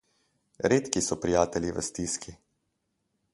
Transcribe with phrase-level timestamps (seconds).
[0.71, 2.35] Redki so prijatelji v stiski.